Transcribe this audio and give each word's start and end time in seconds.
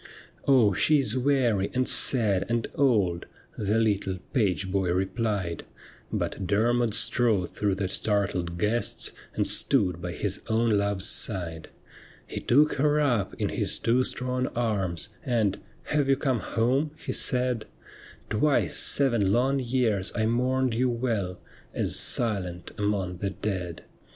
'Oh, 0.47 0.73
she 0.73 0.97
is 0.97 1.15
weary, 1.15 1.69
and 1.75 1.87
sad, 1.87 2.43
and 2.49 2.65
old,' 2.73 3.27
The 3.55 3.77
little 3.77 4.17
page 4.33 4.71
boy 4.71 4.89
replied; 4.91 5.63
But 6.11 6.47
Dermod 6.47 6.95
strode 6.95 7.51
through 7.51 7.75
the 7.75 7.87
startled 7.87 8.57
guests, 8.57 9.11
And 9.35 9.45
stood 9.45 10.01
by 10.01 10.13
his 10.13 10.41
own 10.47 10.71
love's 10.71 11.05
side. 11.05 11.69
He 12.25 12.39
took 12.39 12.73
her 12.81 12.99
up 12.99 13.35
in 13.35 13.49
his 13.49 13.77
two 13.77 14.01
strong 14.01 14.47
arms, 14.55 15.09
And,' 15.23 15.59
Have 15.93 16.09
you 16.09 16.15
come 16.15 16.39
home?' 16.39 16.89
he 17.05 17.11
said;' 17.11 17.67
Twice 18.31 18.75
seven 18.77 19.31
long 19.31 19.59
years 19.59 20.11
I 20.15 20.25
mourned 20.25 20.73
you 20.73 20.89
well 20.89 21.37
As 21.75 21.95
silent 21.95 22.71
among 22.75 23.17
the 23.17 23.29
dead.' 23.29 23.83